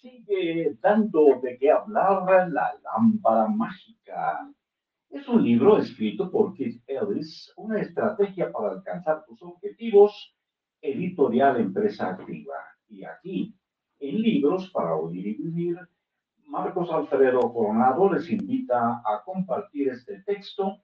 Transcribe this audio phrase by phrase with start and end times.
[0.00, 4.50] sigue dando de qué hablar la lámpara mágica.
[5.10, 10.36] Es un libro escrito por Keith Ellis, una estrategia para alcanzar tus objetivos,
[10.80, 12.56] editorial empresa activa.
[12.88, 13.54] Y aquí,
[13.98, 15.78] en Libros para Oír y Vivir,
[16.44, 20.82] Marcos Alfredo Coronado les invita a compartir este texto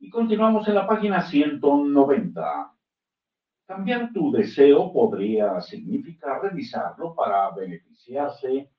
[0.00, 2.77] y continuamos en la página 190.
[3.68, 8.70] Cambiar tu deseo podría significar revisarlo para beneficiarse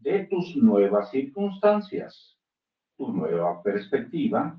[0.00, 2.38] de tus nuevas circunstancias,
[2.96, 4.58] tu nueva perspectiva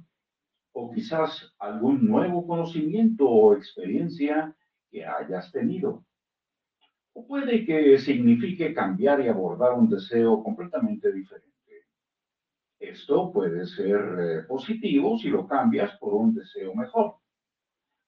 [0.74, 4.56] o quizás algún nuevo conocimiento o experiencia
[4.92, 6.06] que hayas tenido.
[7.14, 11.88] O puede que signifique cambiar y abordar un deseo completamente diferente.
[12.78, 17.23] Esto puede ser eh, positivo si lo cambias por un deseo mejor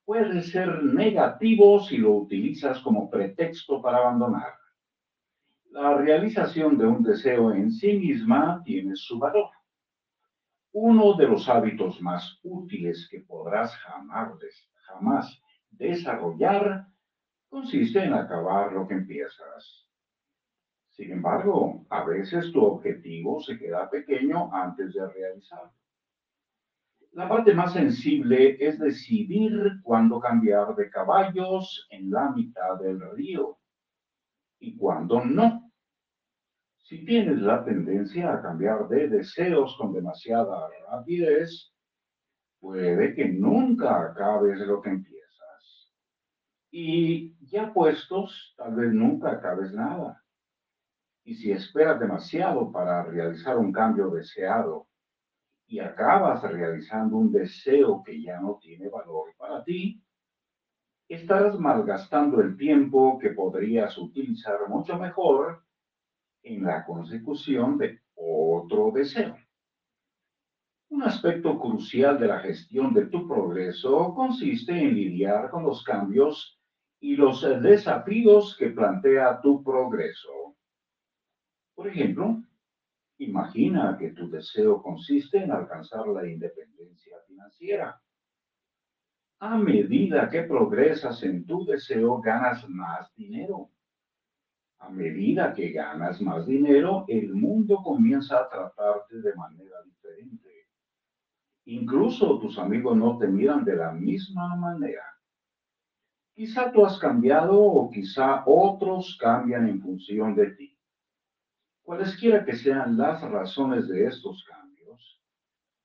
[0.05, 4.53] puede ser negativo si lo utilizas como pretexto para abandonar.
[5.71, 9.49] La realización de un deseo en sí misma tiene su valor.
[10.71, 14.31] Uno de los hábitos más útiles que podrás jamás,
[14.83, 16.87] jamás desarrollar
[17.49, 19.89] consiste en acabar lo que empiezas.
[20.89, 25.73] Sin embargo, a veces tu objetivo se queda pequeño antes de realizarlo.
[27.15, 33.57] La parte más sensible es decidir cuándo cambiar de caballos en la mitad del río
[34.59, 35.71] y cuándo no.
[36.75, 41.73] Si tienes la tendencia a cambiar de deseos con demasiada rapidez,
[42.59, 45.93] puede que nunca acabes lo que empiezas.
[46.69, 50.21] Y ya puestos, tal vez nunca acabes nada.
[51.23, 54.89] Y si esperas demasiado para realizar un cambio deseado,
[55.67, 60.01] y acabas realizando un deseo que ya no tiene valor para ti,
[61.07, 65.63] estarás malgastando el tiempo que podrías utilizar mucho mejor
[66.43, 69.37] en la consecución de otro deseo.
[70.89, 76.59] Un aspecto crucial de la gestión de tu progreso consiste en lidiar con los cambios
[76.99, 80.55] y los desafíos que plantea tu progreso.
[81.75, 82.41] Por ejemplo,
[83.17, 88.01] Imagina que tu deseo consiste en alcanzar la independencia financiera.
[89.39, 93.69] A medida que progresas en tu deseo, ganas más dinero.
[94.79, 100.67] A medida que ganas más dinero, el mundo comienza a tratarte de manera diferente.
[101.65, 105.03] Incluso tus amigos no te miran de la misma manera.
[106.33, 110.74] Quizá tú has cambiado o quizá otros cambian en función de ti.
[111.85, 115.21] Cualesquiera que sean las razones de estos cambios,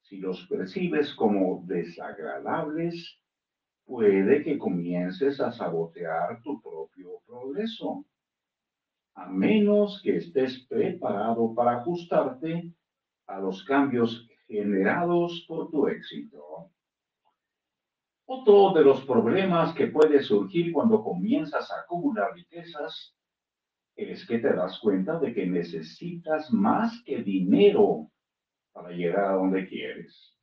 [0.01, 3.21] si los percibes como desagradables,
[3.85, 8.07] puede que comiences a sabotear tu propio progreso,
[9.15, 12.73] a menos que estés preparado para ajustarte
[13.27, 16.71] a los cambios generados por tu éxito.
[18.25, 23.15] Otro de los problemas que puede surgir cuando comienzas a acumular riquezas
[23.97, 28.11] es que te das cuenta de que necesitas más que dinero
[28.73, 30.37] para llegar a donde quieres.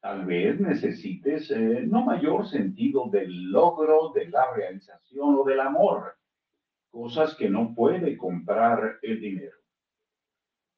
[0.00, 6.16] Tal vez necesites eh, no mayor sentido del logro, de la realización o del amor,
[6.90, 9.56] cosas que no puede comprar el dinero.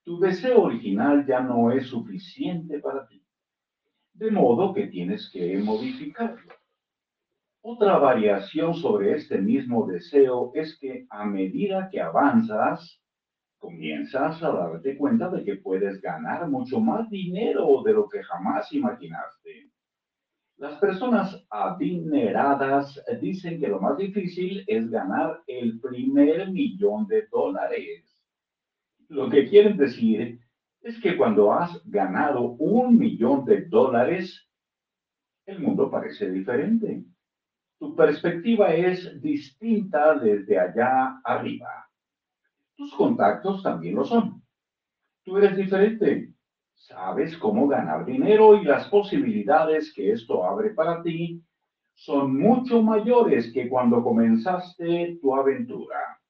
[0.05, 3.23] Tu deseo original ya no es suficiente para ti,
[4.15, 6.58] de modo que tienes que modificarlo.
[7.71, 12.99] Otra variación sobre este mismo deseo es que a medida que avanzas,
[13.59, 18.73] comienzas a darte cuenta de que puedes ganar mucho más dinero de lo que jamás
[18.73, 19.71] imaginaste.
[20.57, 28.19] Las personas adineradas dicen que lo más difícil es ganar el primer millón de dólares.
[29.09, 30.41] Lo que quieren decir
[30.81, 34.49] es que cuando has ganado un millón de dólares,
[35.45, 37.05] el mundo parece diferente
[37.79, 41.89] tu perspectiva es distinta desde allá arriba.
[42.77, 44.43] Tus contactos también lo son.
[45.25, 46.33] Tú eres diferente.
[46.75, 51.43] Sabes cómo ganar dinero y las posibilidades que esto abre para ti
[51.95, 56.21] son mucho mayores que cuando comenzaste tu aventura.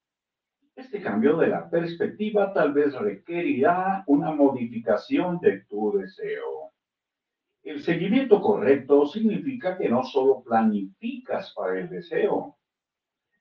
[0.75, 6.68] Este cambio de la perspectiva tal vez requerirá una modificación de tu deseo.
[7.69, 12.57] El seguimiento correcto significa que no solo planificas para el deseo,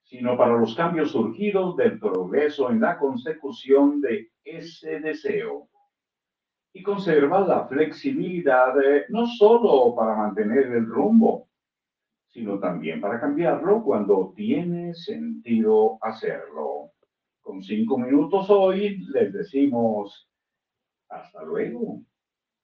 [0.03, 5.69] sino para los cambios surgidos del progreso en la consecución de ese deseo.
[6.73, 8.73] Y conservas la flexibilidad
[9.07, 11.47] no solo para mantener el rumbo,
[12.27, 16.91] sino también para cambiarlo cuando tiene sentido hacerlo.
[17.39, 20.29] Con cinco minutos hoy les decimos
[21.07, 22.01] hasta luego.